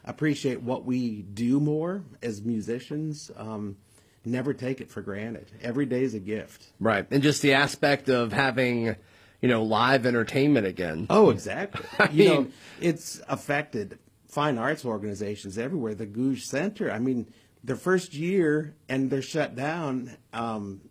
appreciate 0.05 0.61
what 0.61 0.85
we 0.85 1.21
do 1.21 1.59
more 1.59 2.03
as 2.21 2.41
musicians. 2.41 3.31
Um, 3.35 3.77
never 4.25 4.53
take 4.53 4.81
it 4.81 4.89
for 4.89 5.01
granted. 5.01 5.51
Every 5.61 5.85
day 5.85 6.03
is 6.03 6.13
a 6.13 6.19
gift. 6.19 6.71
Right. 6.79 7.05
And 7.11 7.23
just 7.23 7.41
the 7.41 7.53
aspect 7.53 8.09
of 8.09 8.31
having, 8.33 8.95
you 9.41 9.49
know, 9.49 9.63
live 9.63 10.05
entertainment 10.05 10.67
again. 10.67 11.07
Oh, 11.09 11.29
exactly. 11.31 11.85
I 11.99 12.09
you 12.11 12.29
know, 12.29 12.47
it's 12.79 13.21
affected 13.27 13.99
fine 14.27 14.57
arts 14.57 14.85
organizations 14.85 15.57
everywhere. 15.57 15.95
The 15.95 16.05
Gogue 16.05 16.37
Center. 16.37 16.91
I 16.91 16.99
mean, 16.99 17.27
their 17.63 17.75
first 17.75 18.13
year 18.13 18.75
and 18.89 19.09
they're 19.09 19.21
shut 19.21 19.55
down. 19.55 20.15
Um, 20.33 20.81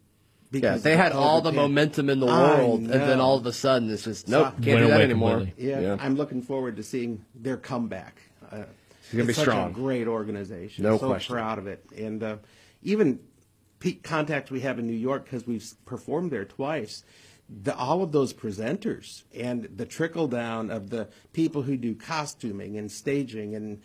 Yeah, 0.52 0.60
because 0.60 0.82
they 0.82 0.96
had 0.96 1.12
all 1.12 1.40
the 1.42 1.52
COVID. 1.52 1.54
momentum 1.56 2.10
in 2.10 2.18
the 2.18 2.26
world, 2.26 2.80
and 2.80 2.90
then 2.90 3.20
all 3.20 3.36
of 3.36 3.46
a 3.46 3.52
sudden 3.52 3.88
it's 3.90 4.04
just 4.04 4.28
nope, 4.28 4.54
So- 4.58 4.62
can't 4.64 4.80
do 4.80 4.88
that 4.88 5.00
anymore. 5.00 5.38
completely. 5.38 5.70
Yeah, 5.70 5.96
I'm 6.00 6.16
looking 6.16 6.42
forward 6.42 6.76
to 6.76 6.82
seeing 6.82 7.24
their 7.34 7.56
comeback. 7.56 8.20
Uh, 8.50 8.64
gonna 9.12 9.24
be 9.24 9.30
it's 9.30 9.36
such 9.36 9.44
strong. 9.44 9.70
a 9.70 9.72
great 9.72 10.08
organization. 10.08 10.82
No 10.82 10.98
so 10.98 11.06
question. 11.06 11.34
proud 11.34 11.58
of 11.58 11.66
it, 11.68 11.84
and 11.96 12.22
uh, 12.22 12.36
even 12.82 13.20
pe- 13.78 13.92
contacts 13.92 14.50
we 14.50 14.60
have 14.60 14.78
in 14.80 14.86
New 14.88 14.92
York 14.92 15.24
because 15.24 15.46
we've 15.46 15.72
performed 15.84 16.32
there 16.32 16.44
twice. 16.44 17.04
The, 17.62 17.74
all 17.76 18.02
of 18.02 18.12
those 18.12 18.32
presenters 18.32 19.24
and 19.34 19.68
the 19.76 19.84
trickle 19.86 20.28
down 20.28 20.70
of 20.70 20.90
the 20.90 21.08
people 21.32 21.62
who 21.62 21.76
do 21.76 21.94
costuming 21.96 22.76
and 22.78 22.90
staging, 22.90 23.56
and 23.56 23.80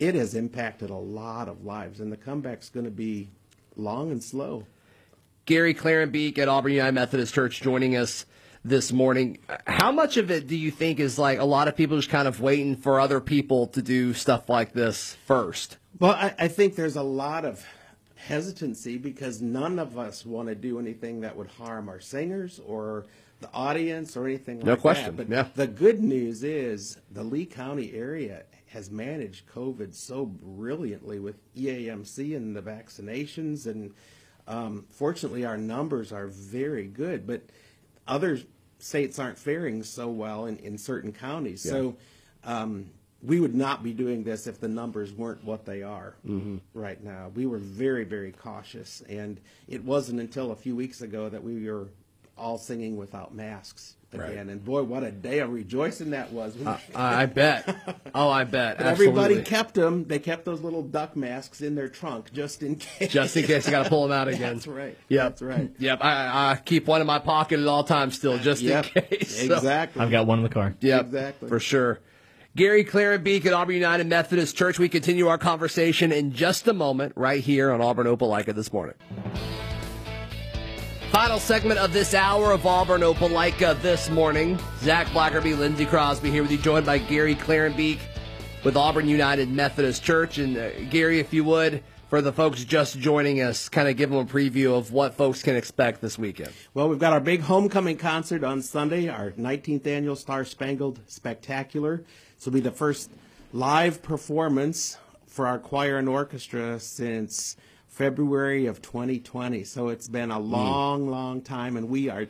it 0.00 0.14
has 0.16 0.34
impacted 0.34 0.90
a 0.90 0.96
lot 0.96 1.48
of 1.48 1.64
lives. 1.64 2.00
And 2.00 2.10
the 2.10 2.16
comeback's 2.16 2.68
going 2.68 2.84
to 2.84 2.90
be 2.90 3.28
long 3.76 4.10
and 4.10 4.22
slow. 4.22 4.66
Gary 5.46 5.74
Clarenbeek 5.74 6.38
at 6.38 6.48
Auburn 6.48 6.72
United 6.72 6.92
Methodist 6.92 7.32
Church 7.32 7.62
joining 7.62 7.96
us 7.96 8.26
this 8.64 8.92
morning. 8.92 9.38
How 9.68 9.92
much 9.92 10.16
of 10.16 10.28
it 10.28 10.48
do 10.48 10.56
you 10.56 10.72
think 10.72 10.98
is 10.98 11.20
like 11.20 11.38
a 11.38 11.44
lot 11.44 11.68
of 11.68 11.76
people 11.76 11.96
just 11.96 12.10
kind 12.10 12.26
of 12.26 12.40
waiting 12.40 12.74
for 12.74 12.98
other 12.98 13.20
people 13.20 13.68
to 13.68 13.80
do 13.80 14.12
stuff 14.12 14.48
like 14.48 14.72
this 14.72 15.16
first? 15.24 15.76
Well, 16.00 16.12
I, 16.12 16.34
I 16.36 16.48
think 16.48 16.74
there's 16.74 16.96
a 16.96 17.02
lot 17.02 17.44
of 17.44 17.64
hesitancy 18.16 18.98
because 18.98 19.40
none 19.40 19.78
of 19.78 19.96
us 19.96 20.26
want 20.26 20.48
to 20.48 20.56
do 20.56 20.80
anything 20.80 21.20
that 21.20 21.36
would 21.36 21.46
harm 21.46 21.88
our 21.88 22.00
singers 22.00 22.60
or 22.66 23.06
the 23.38 23.48
audience 23.54 24.16
or 24.16 24.26
anything 24.26 24.56
like 24.56 24.64
that. 24.64 24.70
No 24.72 24.76
question. 24.76 25.14
But 25.14 25.28
yeah. 25.28 25.46
the 25.54 25.68
good 25.68 26.02
news 26.02 26.42
is 26.42 26.98
the 27.12 27.22
Lee 27.22 27.46
County 27.46 27.92
area 27.94 28.42
has 28.66 28.90
managed 28.90 29.48
COVID 29.48 29.94
so 29.94 30.26
brilliantly 30.26 31.20
with 31.20 31.36
EAMC 31.54 32.36
and 32.36 32.56
the 32.56 32.62
vaccinations, 32.62 33.66
and 33.66 33.94
um, 34.48 34.86
fortunately, 34.90 35.44
our 35.44 35.56
numbers 35.56 36.12
are 36.12 36.26
very 36.28 36.86
good. 36.86 37.26
But 37.26 37.42
other 38.06 38.38
states 38.78 39.18
aren't 39.18 39.38
faring 39.38 39.82
so 39.82 40.08
well 40.08 40.46
in, 40.46 40.58
in 40.58 40.78
certain 40.78 41.12
counties. 41.12 41.62
So 41.62 41.96
um, 42.44 42.90
we 43.22 43.40
would 43.40 43.54
not 43.54 43.82
be 43.82 43.92
doing 43.92 44.22
this 44.22 44.46
if 44.46 44.60
the 44.60 44.68
numbers 44.68 45.12
weren't 45.12 45.42
what 45.42 45.64
they 45.64 45.82
are 45.82 46.14
right 46.74 47.02
now. 47.02 47.30
We 47.34 47.46
were 47.46 47.58
very, 47.58 48.04
very 48.04 48.30
cautious, 48.32 49.02
and 49.08 49.40
it 49.66 49.82
wasn't 49.82 50.20
until 50.20 50.52
a 50.52 50.56
few 50.56 50.76
weeks 50.76 51.00
ago 51.00 51.28
that 51.28 51.42
we 51.42 51.68
were 51.68 51.88
all 52.36 52.58
singing 52.58 52.96
without 52.96 53.34
masks 53.34 53.94
Right. 54.14 54.30
again. 54.30 54.48
And 54.48 54.64
boy, 54.64 54.82
what 54.84 55.02
a 55.02 55.10
day 55.10 55.40
of 55.40 55.52
rejoicing 55.52 56.10
that 56.10 56.32
was! 56.32 56.56
I, 56.64 56.78
I 56.94 57.26
bet. 57.26 57.76
Oh, 58.14 58.30
I 58.30 58.44
bet. 58.44 58.78
But 58.78 58.86
everybody 58.86 59.42
kept 59.42 59.74
them. 59.74 60.06
They 60.06 60.18
kept 60.18 60.46
those 60.46 60.62
little 60.62 60.82
duck 60.82 61.16
masks 61.16 61.60
in 61.60 61.74
their 61.74 61.88
trunk 61.90 62.32
just 62.32 62.62
in 62.62 62.76
case. 62.76 63.12
just 63.12 63.36
in 63.36 63.44
case 63.44 63.66
you 63.66 63.72
got 63.72 63.82
to 63.82 63.90
pull 63.90 64.04
them 64.08 64.12
out 64.12 64.26
again. 64.34 64.54
That's 64.54 64.66
right. 64.66 64.96
Yep. 65.10 65.22
That's 65.22 65.42
right. 65.42 65.70
Yep. 65.78 65.98
I, 66.02 66.52
I 66.52 66.56
keep 66.64 66.86
one 66.86 67.02
in 67.02 67.06
my 67.06 67.18
pocket 67.18 67.60
at 67.60 67.66
all 67.66 67.84
times 67.84 68.14
still, 68.16 68.38
just 68.38 68.62
Yep. 68.62 68.86
in 68.96 69.02
case. 69.02 69.36
So- 69.48 69.54
Exactly. 69.56 70.00
I've 70.00 70.10
got 70.10 70.26
one 70.26 70.38
in 70.38 70.44
the 70.44 70.50
car. 70.50 70.74
Yep, 70.80 71.06
Exactly. 71.06 71.48
for 71.50 71.60
sure. 71.60 72.00
Gary 72.54 72.86
Clarenbeek 72.86 73.44
at 73.44 73.52
Auburn 73.52 73.74
United 73.74 74.06
Methodist 74.06 74.56
Church. 74.56 74.78
We 74.78 74.88
continue 74.88 75.26
our 75.26 75.36
conversation 75.36 76.10
in 76.10 76.32
just 76.32 76.66
a 76.68 76.72
moment, 76.72 77.12
right 77.16 77.42
here 77.42 77.70
on 77.70 77.82
Auburn 77.82 78.06
Opelika 78.06 78.54
this 78.54 78.72
morning. 78.72 78.94
Final 81.26 81.40
segment 81.40 81.80
of 81.80 81.92
this 81.92 82.14
hour 82.14 82.52
of 82.52 82.64
Auburn 82.66 83.00
Opelika 83.00 83.82
this 83.82 84.08
morning. 84.08 84.56
Zach 84.78 85.08
Blackerby, 85.08 85.58
Lindsey 85.58 85.84
Crosby 85.84 86.30
here 86.30 86.42
with 86.42 86.52
you, 86.52 86.56
joined 86.56 86.86
by 86.86 86.98
Gary 86.98 87.34
Clarenbeek 87.34 87.98
with 88.62 88.76
Auburn 88.76 89.08
United 89.08 89.50
Methodist 89.50 90.04
Church. 90.04 90.38
And 90.38 90.56
uh, 90.56 90.70
Gary, 90.88 91.18
if 91.18 91.34
you 91.34 91.42
would, 91.42 91.82
for 92.08 92.22
the 92.22 92.32
folks 92.32 92.62
just 92.62 93.00
joining 93.00 93.42
us, 93.42 93.68
kind 93.68 93.88
of 93.88 93.96
give 93.96 94.10
them 94.10 94.20
a 94.20 94.24
preview 94.24 94.78
of 94.78 94.92
what 94.92 95.14
folks 95.14 95.42
can 95.42 95.56
expect 95.56 96.00
this 96.00 96.16
weekend. 96.16 96.52
Well, 96.74 96.88
we've 96.88 97.00
got 97.00 97.12
our 97.12 97.18
big 97.18 97.40
homecoming 97.40 97.96
concert 97.96 98.44
on 98.44 98.62
Sunday, 98.62 99.08
our 99.08 99.32
19th 99.32 99.84
annual 99.84 100.14
Star 100.14 100.44
Spangled 100.44 101.00
Spectacular. 101.08 102.04
This 102.36 102.46
will 102.46 102.52
be 102.52 102.60
the 102.60 102.70
first 102.70 103.10
live 103.52 104.00
performance 104.00 104.96
for 105.26 105.48
our 105.48 105.58
choir 105.58 105.98
and 105.98 106.08
orchestra 106.08 106.78
since 106.78 107.56
February 107.96 108.66
of 108.66 108.82
2020. 108.82 109.64
So 109.64 109.88
it's 109.88 110.06
been 110.06 110.30
a 110.30 110.38
long, 110.38 111.08
long 111.08 111.40
time, 111.40 111.78
and 111.78 111.88
we 111.88 112.10
are 112.10 112.26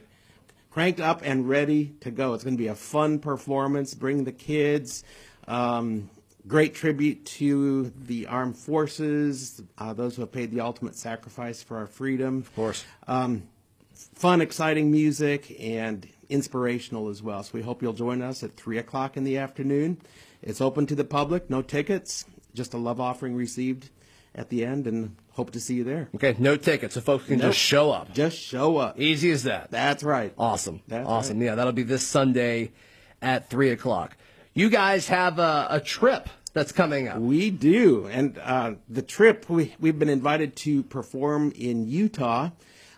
cranked 0.71 1.01
up 1.01 1.23
and 1.25 1.49
ready 1.49 1.87
to 2.03 2.13
go. 2.13 2.35
It's 2.35 2.45
going 2.45 2.57
to 2.57 2.63
be 2.63 2.69
a 2.69 2.77
fun 2.77 3.19
performance. 3.19 3.93
Bring 3.93 4.23
the 4.23 4.31
kids. 4.31 5.03
Um, 5.49 6.09
great 6.47 6.77
tribute 6.77 7.25
to 7.27 7.93
the 8.01 8.29
armed 8.29 8.57
forces, 8.57 9.61
uh, 9.77 9.93
those 9.93 10.15
who 10.15 10.23
have 10.23 10.31
paid 10.31 10.53
the 10.53 10.61
ultimate 10.61 10.95
sacrifice 10.95 11.65
for 11.65 11.79
our 11.79 11.89
freedom. 11.89 12.39
Of 12.39 12.55
course. 12.55 12.85
Um, 13.09 13.43
fun, 14.15 14.41
exciting 14.41 14.93
music 14.93 15.57
and 15.59 16.07
inspirational 16.29 17.09
as 17.09 17.25
well. 17.25 17.43
So 17.43 17.51
we 17.55 17.63
hope 17.63 17.83
you'll 17.83 17.93
join 17.93 18.23
us 18.23 18.45
at 18.45 18.57
3 18.57 18.79
o'clock 18.79 19.17
in 19.17 19.25
the 19.25 19.39
afternoon. 19.39 20.01
It's 20.43 20.61
open 20.61 20.87
to 20.87 20.95
the 20.95 21.03
public, 21.03 21.51
no 21.51 21.61
tickets, 21.61 22.25
just 22.55 22.73
a 22.73 22.79
love 22.79 23.01
offering 23.01 23.35
received 23.35 23.91
at 24.37 24.49
the 24.51 24.65
end, 24.65 24.87
and 24.87 25.17
hope 25.33 25.51
to 25.53 25.61
see 25.61 25.75
you 25.75 25.83
there. 25.85 26.09
Okay, 26.15 26.37
no 26.39 26.57
tickets, 26.57 26.95
so 26.95 27.01
folks 27.01 27.27
can 27.27 27.39
Nope. 27.39 27.49
just 27.49 27.59
show 27.59 27.91
up. 27.91 28.13
Just 28.15 28.39
show 28.39 28.77
up. 28.77 29.01
Easy 29.01 29.31
as 29.33 29.43
that. 29.45 29.71
That's 29.73 30.05
right. 30.05 30.33
Awesome. 30.39 30.83
That's 30.87 31.09
awesome. 31.09 31.39
right. 31.41 31.47
Yeah, 31.47 31.55
that'll 31.57 31.73
be 31.73 31.83
this 31.83 32.07
Sunday 32.07 32.73
at 33.21 33.51
3 33.51 33.71
o'clock. 33.71 34.17
You 34.55 34.69
guys 34.71 35.09
have 35.09 35.39
a, 35.39 35.67
a 35.71 35.81
trip 35.81 36.29
that's 36.53 36.71
coming 36.73 37.09
up. 37.09 37.19
We 37.19 37.51
do, 37.51 38.07
and 38.07 38.39
uh, 38.39 38.75
the 38.89 39.03
trip 39.03 39.49
we 39.51 39.75
we've 39.81 39.99
been 39.99 40.09
invited 40.09 40.55
to 40.57 40.83
perform 40.85 41.53
in 41.57 41.87
Utah. 41.89 42.51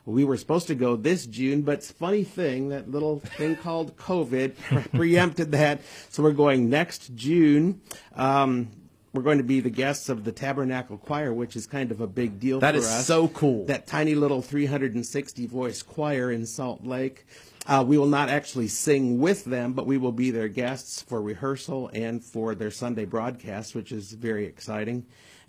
We 0.07 0.25
were 0.25 0.39
supposed 0.39 0.69
to 0.69 0.75
go 0.75 0.97
this 0.97 1.27
June, 1.27 1.63
but 1.63 1.73
it's 1.75 1.91
funny 1.93 2.25
thing 2.25 2.71
that 2.71 2.91
little 2.91 3.19
thing 3.21 3.57
called 3.57 3.95
COVID 3.99 4.91
preempted 4.95 5.53
that. 5.53 5.83
So 6.09 6.23
we're 6.23 6.33
going 6.33 6.71
next 6.71 7.15
June. 7.15 7.83
Um, 8.17 8.71
we're 9.13 9.23
going 9.23 9.39
to 9.39 9.45
be 9.45 9.61
the 9.61 9.71
guests 9.71 10.09
of 10.09 10.25
the 10.25 10.33
Tabernacle 10.33 10.99
Choir, 10.99 11.33
which 11.33 11.57
is 11.57 11.67
kind 11.67 11.91
of 11.91 12.01
a 12.01 12.07
big 12.07 12.39
deal 12.39 12.61
That 12.61 12.75
for 12.75 12.79
is 12.79 12.87
us. 12.87 13.07
so 13.07 13.29
cool. 13.29 13.65
That 13.67 13.87
tiny 13.87 14.15
little 14.15 14.43
360 14.43 15.47
voice 15.47 15.83
choir 15.83 16.31
in 16.31 16.45
Salt 16.47 16.85
Lake. 16.85 17.27
Uh, 17.67 17.85
we 17.87 17.99
will 17.99 18.07
not 18.07 18.29
actually 18.29 18.69
sing 18.69 19.19
with 19.19 19.45
them, 19.45 19.73
but 19.75 19.87
we 19.87 19.99
will 19.99 20.13
be 20.13 20.31
their 20.31 20.49
guests 20.49 21.03
for 21.03 21.21
rehearsal 21.21 21.91
and 21.93 22.25
for 22.25 22.55
their 22.55 22.71
Sunday 22.71 23.05
broadcast, 23.05 23.75
which 23.75 23.93
is 23.93 24.13
very 24.13 24.47
exciting. 24.47 25.05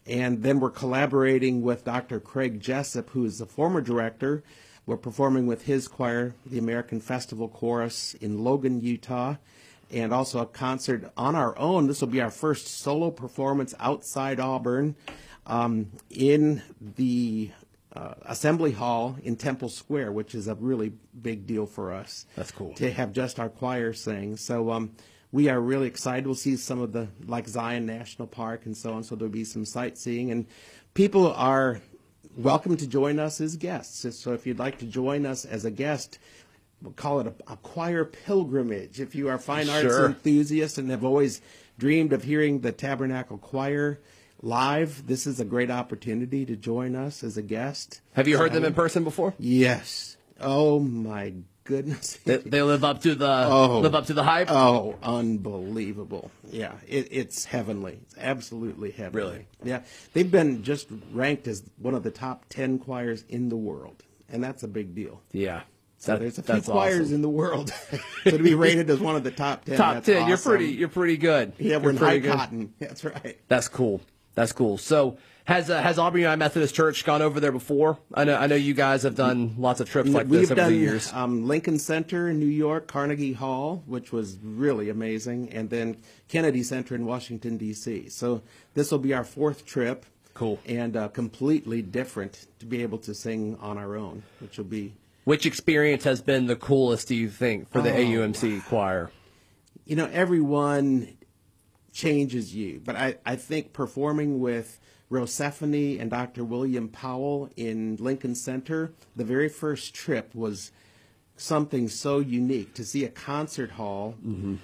And 0.06 0.42
then 0.44 0.60
we're 0.60 0.72
collaborating 0.72 1.62
with 1.62 1.86
Dr. 1.86 2.20
Craig 2.20 2.60
Jessop, 2.62 3.10
who 3.12 3.26
is 3.26 3.40
the 3.40 3.46
former 3.46 3.80
director. 3.82 4.44
We're 4.86 4.98
performing 4.98 5.46
with 5.48 5.64
his 5.66 5.88
choir, 5.88 6.34
the 6.46 6.58
American 6.58 7.00
Festival 7.00 7.48
Chorus 7.48 8.16
in 8.16 8.44
Logan, 8.44 8.82
Utah, 8.82 9.36
and 9.92 10.14
also 10.14 10.40
a 10.40 10.46
concert 10.46 11.12
on 11.18 11.36
our 11.36 11.58
own. 11.58 11.88
This 11.88 12.02
will 12.02 12.08
be 12.10 12.22
our 12.22 12.32
first 12.32 12.68
solo 12.68 13.12
performance 13.12 13.74
outside 13.80 14.40
Auburn 14.40 14.96
um, 15.48 15.92
in 16.10 16.62
the 16.80 17.52
uh, 17.94 18.14
Assembly 18.24 18.72
Hall 18.72 19.18
in 19.24 19.36
Temple 19.36 19.70
Square, 19.70 20.12
which 20.12 20.36
is 20.36 20.48
a 20.48 20.56
really 20.56 20.94
big 21.20 21.48
deal 21.48 21.66
for 21.66 21.92
us. 21.92 22.26
That's 22.36 22.52
cool. 22.52 22.74
To 22.76 22.92
have 22.92 23.14
just 23.14 23.40
our 23.40 23.50
choir 23.50 23.94
sing. 23.94 24.38
So 24.38 24.72
um, 24.72 24.92
we 25.32 25.50
are 25.50 25.60
really 25.60 25.88
excited. 25.88 26.26
We'll 26.26 26.36
see 26.36 26.56
some 26.56 26.82
of 26.82 26.94
the, 26.94 27.08
like 27.26 27.48
Zion 27.48 27.86
National 27.86 28.28
Park 28.28 28.66
and 28.66 28.78
so 28.78 28.94
on. 28.94 29.04
So 29.04 29.16
there'll 29.16 29.32
be 29.32 29.44
some 29.44 29.66
sightseeing. 29.66 30.32
And 30.32 30.46
people 30.94 31.34
are 31.34 31.82
welcome 32.38 32.78
to 32.78 32.88
join 32.88 33.20
us 33.20 33.42
as 33.42 33.56
guests. 33.56 34.16
So 34.18 34.34
if 34.34 34.46
you'd 34.46 34.60
like 34.60 34.78
to 34.80 34.86
join 34.86 35.26
us 35.26 35.46
as 35.46 35.66
a 35.66 35.72
guest, 35.72 36.20
we'll 36.82 36.94
call 36.94 37.20
it 37.20 37.28
a, 37.28 37.54
a 37.54 37.58
choir 37.58 38.06
pilgrimage. 38.06 39.00
If 39.00 39.16
you 39.16 39.30
are 39.30 39.38
fine 39.38 39.70
arts 39.70 39.82
Sure. 39.82 40.06
enthusiast 40.08 40.78
and 40.78 40.90
have 40.90 41.04
always 41.04 41.42
dreamed 41.78 42.14
of 42.14 42.24
hearing 42.24 42.60
the 42.62 42.72
Tabernacle 42.72 43.38
Choir 43.38 44.00
live, 44.42 45.06
this 45.08 45.28
is 45.28 45.40
a 45.40 45.46
great 45.46 45.70
opportunity 45.72 46.46
to 46.46 46.56
join 46.56 46.96
us 46.96 47.24
as 47.24 47.38
a 47.38 47.42
guest. 47.42 48.02
Have 48.14 48.28
you 48.28 48.38
heard 48.38 48.54
them 48.54 48.66
in 48.66 48.74
person 48.74 49.04
before? 49.04 49.34
Yes. 49.38 50.18
Oh 50.40 50.80
my 50.80 51.34
goodness. 51.66 52.18
They, 52.26 52.38
they 52.38 52.62
live 52.62 52.84
up 52.84 53.02
to 53.02 53.14
the 53.16 53.30
Oh. 53.48 53.80
live 53.80 53.94
up 53.96 54.06
to 54.08 54.14
the 54.14 54.24
hype. 54.24 54.50
Oh, 54.50 54.96
unbelievable! 55.04 56.32
Yeah, 56.50 56.74
it, 56.88 57.08
it's 57.12 57.46
heavenly. 57.46 58.00
It's 58.04 58.16
absolutely 58.18 58.92
heavenly. 58.92 59.22
Really? 59.32 59.48
Yeah, 59.64 59.82
they've 60.14 60.30
been 60.32 60.64
just 60.64 60.88
ranked 61.12 61.48
as 61.48 61.64
one 61.78 61.94
of 61.94 62.04
the 62.04 62.12
top 62.12 62.46
ten 62.50 62.80
choirs 62.80 63.24
in 63.30 63.50
the 63.50 63.58
world, 63.58 64.04
and 64.30 64.44
that's 64.44 64.64
a 64.64 64.68
big 64.68 64.96
deal. 64.96 65.22
yeah, 65.32 65.62
So 66.00 66.14
That- 66.14 66.20
there's 66.22 66.38
a 66.40 66.44
few 66.44 66.62
choirs 66.62 67.02
awesome. 67.02 67.16
in 67.16 67.22
the 67.22 67.30
world 67.30 67.72
so 68.24 68.32
to 68.32 68.40
be 68.42 68.56
rated 68.56 68.90
as 68.90 69.00
one 69.00 69.16
of 69.16 69.24
the 69.24 69.32
top 69.32 69.66
ten. 69.66 69.78
top 69.78 70.04
ten. 70.04 70.28
You're 70.28 70.38
pretty. 70.38 70.68
You're 70.68 70.88
pretty 70.88 71.18
good. 71.18 71.54
Yeah, 71.60 71.72
You're 71.72 71.80
we're 71.82 71.90
in 71.92 71.98
high 71.98 72.06
pretty 72.06 72.20
good. 72.22 72.36
cotton. 72.36 72.74
That's 72.80 73.04
right. 73.04 73.38
That's 73.50 73.68
cool. 73.68 74.02
That's 74.36 74.54
cool. 74.54 74.78
So 74.78 75.18
has 75.44 75.70
uh, 75.70 75.82
has 75.82 76.00
Auburn 76.00 76.22
United 76.22 76.38
Methodist 76.38 76.74
Church 76.74 77.04
gone 77.04 77.22
over 77.22 77.42
there 77.42 77.52
before? 77.52 77.98
I 78.14 78.24
know 78.24 78.36
I 78.38 78.48
know 78.48 78.56
you 78.56 78.74
guys 78.74 79.04
have 79.04 79.16
done 79.16 79.56
lots 79.58 79.82
of 79.82 79.90
trips 79.90 80.10
like 80.10 80.28
We've 80.28 80.42
this 80.42 80.52
over 80.52 80.62
done 80.62 80.72
the 80.72 80.78
years. 80.78 81.12
Um, 81.12 81.46
Lincoln 81.48 81.78
Center 81.80 82.30
in 82.30 82.40
New 82.40 82.46
York, 82.46 82.88
Carnegie 82.88 83.34
Hall, 83.34 83.84
which 83.86 84.14
was 84.14 84.38
really 84.42 84.90
amazing, 84.90 85.52
and 85.52 85.70
then 85.70 85.98
Kennedy 86.30 86.64
Center 86.64 86.96
in 86.96 87.06
Washington 87.06 87.58
D.C. 87.58 88.08
So 88.08 88.42
this 88.74 88.90
will 88.92 89.00
be 89.00 89.14
our 89.14 89.26
fourth 89.26 89.66
trip. 89.66 90.06
Cool. 90.36 90.58
And 90.66 90.96
uh, 90.96 91.10
completely 91.10 91.82
different 91.82 92.46
to 92.60 92.66
be 92.66 92.82
able 92.82 93.00
to 93.00 93.14
sing 93.14 93.58
on 93.60 93.78
our 93.78 93.98
own, 93.98 94.24
which 94.40 94.58
will 94.58 94.64
be, 94.66 94.94
Which 95.26 95.46
experience 95.46 96.04
has 96.06 96.22
been 96.22 96.48
the 96.48 96.56
coolest? 96.56 97.08
Do 97.08 97.16
you 97.16 97.30
think 97.30 97.70
for 97.72 97.82
the 97.82 97.92
Oh. 97.92 97.98
AUMC 97.98 98.66
choir? 98.66 99.12
you 99.86 99.96
know, 99.96 100.08
everyone 100.14 101.18
changes 101.92 102.56
you, 102.56 102.80
but 102.86 102.96
I, 102.96 103.18
I 103.26 103.36
think 103.36 103.74
performing 103.74 104.40
with 104.40 104.80
Rosephanye 105.10 106.00
and 106.00 106.12
Dr. 106.12 106.44
William 106.44 106.90
Powell 106.90 107.50
in 107.56 107.96
Lincoln 108.00 108.36
Center, 108.36 108.94
the 109.16 109.24
very 109.24 109.50
first 109.50 109.96
trip 109.96 110.36
was 110.36 110.72
something 111.38 111.90
so 111.90 112.20
unique 112.20 112.76
to 112.76 112.86
see 112.86 113.04
a 113.04 113.10
concert 113.10 113.72
hall 113.72 114.14
mm-hmm. 114.24 114.58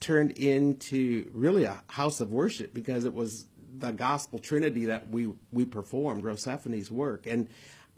turned 0.00 0.32
into 0.32 1.30
really 1.32 1.62
a 1.62 1.80
house 1.86 2.20
of 2.20 2.32
worship 2.32 2.74
because 2.74 3.04
it 3.04 3.14
was 3.14 3.46
the 3.78 3.92
gospel 3.92 4.40
trinity 4.40 4.86
that 4.86 5.08
we 5.10 5.32
we 5.52 5.64
performed 5.64 6.24
Rosephanye's 6.24 6.90
work 6.90 7.26
and 7.26 7.48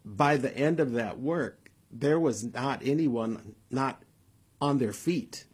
by 0.05 0.37
the 0.37 0.55
end 0.57 0.81
of 0.81 0.93
that 0.93 1.19
work 1.21 1.71
there 1.91 2.19
was 2.21 2.45
not 2.45 2.83
anyone 2.85 3.55
not 3.71 4.03
on 4.61 4.79
their 4.79 4.93
feet 4.93 5.45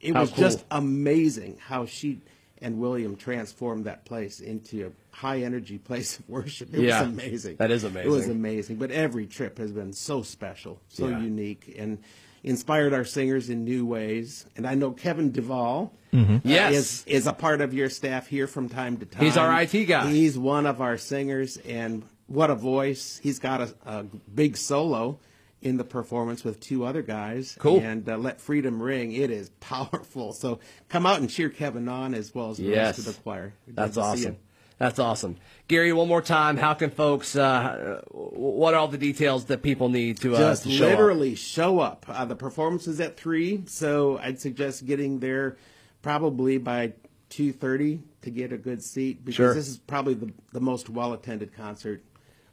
it 0.00 0.12
How 0.14 0.20
was 0.20 0.30
cool. 0.30 0.38
just 0.44 0.64
amazing 0.70 1.58
how 1.60 1.86
she 1.86 2.20
and 2.60 2.78
William 2.78 3.16
transformed 3.16 3.86
that 3.86 4.04
place 4.04 4.40
into 4.40 4.86
a 4.86 5.16
high 5.16 5.40
energy 5.42 5.78
place 5.78 6.18
of 6.18 6.28
worship. 6.28 6.72
It 6.74 6.80
Yeah, 6.82 7.00
was 7.02 7.08
amazing. 7.10 7.56
that 7.56 7.70
is 7.70 7.84
amazing. 7.84 8.10
It 8.10 8.14
was 8.14 8.28
amazing. 8.28 8.76
But 8.76 8.90
every 8.90 9.26
trip 9.26 9.58
has 9.58 9.72
been 9.72 9.92
so 9.92 10.22
special, 10.22 10.80
so 10.88 11.08
Yeah. 11.08 11.20
unique, 11.20 11.74
and 11.78 11.98
inspired 12.42 12.92
our 12.92 13.04
singers 13.04 13.48
in 13.50 13.64
new 13.64 13.84
ways. 13.86 14.46
And 14.56 14.66
I 14.66 14.74
know 14.74 14.92
Kevin 14.92 15.30
Duvall 15.30 15.92
uh, 16.12 16.38
Yes. 16.44 16.74
is, 16.74 17.04
is 17.06 17.26
a 17.26 17.32
part 17.32 17.60
of 17.60 17.74
your 17.74 17.88
staff 17.90 18.26
here 18.28 18.46
from 18.46 18.68
time 18.68 18.98
to 18.98 19.06
time. 19.06 19.24
He's 19.24 19.36
our 19.36 19.60
IT 19.62 19.86
guy. 19.86 20.10
He's 20.10 20.38
one 20.38 20.66
of 20.66 20.80
our 20.80 20.96
singers, 20.98 21.56
and 21.58 22.02
what 22.28 22.50
a 22.50 22.54
voice. 22.54 23.18
He's 23.22 23.38
got 23.38 23.62
a, 23.62 23.74
a 23.84 24.04
big 24.34 24.56
solo 24.56 25.18
in 25.64 25.76
the 25.78 25.84
performance 25.84 26.44
with 26.44 26.60
two 26.60 26.84
other 26.84 27.02
guys. 27.02 27.56
Cool. 27.58 27.80
And 27.80 28.08
uh, 28.08 28.16
Let 28.18 28.40
Freedom 28.40 28.80
Ring. 28.80 29.12
It 29.12 29.30
is 29.30 29.48
powerful. 29.60 30.32
So 30.32 30.60
come 30.88 31.06
out 31.06 31.20
and 31.20 31.28
cheer 31.30 31.48
Kevin 31.48 31.88
on 31.88 32.14
as 32.14 32.34
well 32.34 32.50
as 32.50 32.58
the 32.58 32.64
Yes. 32.64 32.98
rest 32.98 33.08
of 33.08 33.16
the 33.16 33.22
choir. 33.22 33.54
Good 33.66 33.76
That's 33.76 33.96
awesome. 33.96 34.36
That's 34.76 34.98
awesome. 34.98 35.36
Gary, 35.68 35.92
one 35.92 36.08
more 36.08 36.20
time, 36.20 36.56
how 36.56 36.74
can 36.74 36.90
folks, 36.90 37.36
uh, 37.36 38.02
what 38.10 38.74
are 38.74 38.78
all 38.80 38.88
the 38.88 38.98
details 38.98 39.44
that 39.46 39.62
people 39.62 39.88
need 39.88 40.18
to, 40.18 40.34
uh, 40.34 40.38
Just 40.38 40.64
to 40.64 40.70
show 40.70 40.84
up? 40.86 40.90
literally 40.90 41.34
show 41.36 41.78
up. 41.78 42.04
Uh, 42.08 42.24
the 42.24 42.34
performance 42.34 42.88
is 42.88 42.98
at 43.00 43.16
three, 43.16 43.62
so 43.66 44.18
I'd 44.18 44.40
suggest 44.40 44.84
getting 44.84 45.20
there 45.20 45.56
probably 46.02 46.58
by 46.58 46.92
two 47.30 47.52
thirty 47.52 48.00
to 48.22 48.30
get 48.30 48.52
a 48.52 48.58
good 48.58 48.82
seat 48.82 49.24
because 49.24 49.36
Sure. 49.36 49.54
this 49.54 49.68
is 49.68 49.78
probably 49.78 50.14
the, 50.14 50.32
the 50.52 50.60
most 50.60 50.90
well 50.90 51.12
attended 51.12 51.54
concert 51.54 52.02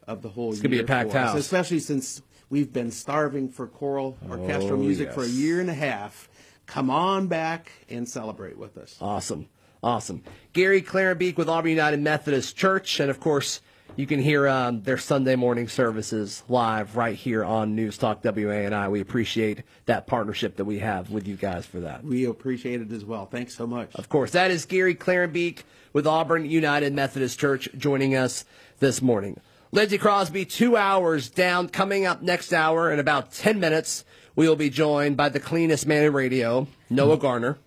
of 0.07 0.21
the 0.21 0.29
whole 0.29 0.45
year. 0.45 0.53
It's 0.53 0.61
gonna 0.61 0.69
be 0.75 0.79
a 0.79 0.83
packed 0.83 1.11
house. 1.13 1.35
especially 1.37 1.79
since 1.79 2.21
we've 2.51 2.71
been 2.71 2.91
starving 2.91 3.49
for 3.49 3.65
choral 3.65 4.17
orchestral 4.29 4.73
Oh, 4.73 4.77
music 4.77 5.11
for 5.11 5.23
a 5.23 5.27
year 5.27 5.59
and 5.59 5.69
a 5.69 5.73
half. 5.73 6.29
Come 6.67 6.91
on 6.91 7.27
back 7.27 7.71
and 7.89 8.07
celebrate 8.07 8.57
with 8.57 8.77
us. 8.77 8.95
Awesome. 9.01 9.47
Awesome. 9.81 10.21
Gary 10.53 10.83
Clarenbeek 10.83 11.37
with 11.37 11.49
Auburn 11.49 11.71
United 11.71 11.99
Methodist 11.99 12.55
Church. 12.55 12.99
And 12.99 13.09
of 13.09 13.19
course, 13.19 13.61
you 13.95 14.05
can 14.05 14.21
hear 14.21 14.47
um, 14.47 14.83
their 14.83 14.97
Sunday 14.97 15.35
morning 15.35 15.67
services 15.67 16.43
live 16.47 16.95
right 16.95 17.15
here 17.15 17.43
on 17.43 17.75
News 17.75 17.97
Talk 17.97 18.21
WANI. 18.23 18.89
We 18.91 19.01
appreciate 19.01 19.63
that 19.87 20.05
partnership 20.07 20.57
that 20.57 20.65
we 20.65 20.79
have 20.79 21.09
with 21.09 21.27
you 21.27 21.35
guys 21.35 21.65
for 21.65 21.79
that. 21.81 22.03
We 22.03 22.25
appreciate 22.25 22.79
it 22.81 22.91
as 22.91 23.03
well. 23.03 23.25
Thanks 23.25 23.55
so 23.55 23.65
much. 23.65 23.93
Of 23.95 24.07
course, 24.07 24.31
that 24.31 24.51
is 24.51 24.65
Gary 24.65 24.95
Clarenbeek 24.95 25.63
with 25.93 26.05
Auburn 26.07 26.45
United 26.45 26.93
Methodist 26.93 27.39
Church 27.39 27.67
joining 27.75 28.15
us 28.15 28.45
this 28.79 29.01
morning. 29.01 29.39
Lindsey 29.73 29.97
Crosby, 29.97 30.43
two 30.43 30.75
hours 30.75 31.29
down. 31.29 31.69
Coming 31.69 32.05
up 32.05 32.21
next 32.21 32.51
hour 32.51 32.91
in 32.91 32.99
about 32.99 33.31
10 33.31 33.59
minutes, 33.59 34.03
we 34.35 34.47
will 34.49 34.57
be 34.57 34.69
joined 34.69 35.15
by 35.15 35.29
the 35.29 35.39
cleanest 35.39 35.87
man 35.87 36.03
in 36.03 36.11
radio, 36.11 36.67
Noah 36.89 37.15
hmm. 37.15 37.21
Garner, 37.21 37.57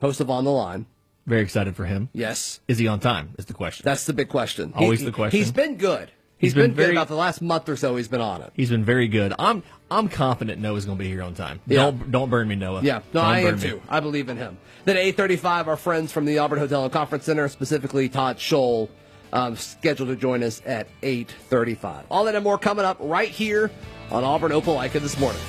host 0.00 0.20
of 0.20 0.30
On 0.30 0.44
the 0.44 0.50
Line. 0.50 0.86
Very 1.26 1.42
excited 1.42 1.76
for 1.76 1.84
him. 1.84 2.08
Yes. 2.14 2.60
Is 2.68 2.78
he 2.78 2.88
on 2.88 3.00
time? 3.00 3.34
Is 3.38 3.44
the 3.44 3.52
question. 3.52 3.84
That's 3.84 4.06
the 4.06 4.14
big 4.14 4.28
question. 4.30 4.72
Always 4.74 5.00
He- 5.00 5.04
the 5.04 5.12
question. 5.12 5.38
He's 5.38 5.52
been 5.52 5.76
good. 5.76 6.10
He's 6.38 6.54
been, 6.54 6.62
been 6.62 6.70
good 6.70 6.76
very- 6.76 6.96
about 6.96 7.06
the 7.06 7.14
last 7.14 7.40
month 7.40 7.68
or 7.68 7.76
so. 7.76 7.94
He's 7.96 8.08
been 8.08 8.22
on 8.22 8.42
it. 8.42 8.50
He's 8.54 8.70
been 8.70 8.84
very 8.84 9.06
good. 9.06 9.32
I'm 9.38 9.62
I'm 9.90 10.08
confident 10.08 10.60
Noah's 10.60 10.86
going 10.86 10.98
to 10.98 11.04
be 11.04 11.08
here 11.08 11.22
on 11.22 11.34
time. 11.34 11.60
Yeah. 11.68 11.82
Don't 11.82 12.10
don't 12.10 12.30
burn 12.30 12.48
me, 12.48 12.56
Noah. 12.56 12.80
Yeah, 12.82 13.02
no, 13.12 13.20
Don't 13.20 13.24
I 13.24 13.40
am 13.40 13.54
me. 13.56 13.60
too. 13.60 13.82
I 13.88 14.00
believe 14.00 14.28
in 14.28 14.38
him. 14.38 14.58
Then 14.84 14.96
at 14.96 15.04
8:35, 15.04 15.68
our 15.68 15.76
friends 15.76 16.10
from 16.10 16.24
the 16.24 16.38
Auburn 16.38 16.58
Hotel 16.58 16.82
and 16.82 16.92
Conference 16.92 17.26
Center, 17.26 17.46
specifically 17.48 18.08
Todd 18.08 18.38
Scholl, 18.38 18.88
um, 19.32 19.56
scheduled 19.56 20.08
to 20.08 20.16
join 20.16 20.42
us 20.42 20.62
at 20.66 20.88
8:35. 21.02 22.04
All 22.10 22.24
that 22.24 22.34
and 22.34 22.44
more 22.44 22.58
coming 22.58 22.84
up 22.84 22.96
right 23.00 23.28
here 23.28 23.70
on 24.10 24.24
Auburn 24.24 24.52
Opelika 24.52 25.00
this 25.00 25.18
morning. 25.18 25.40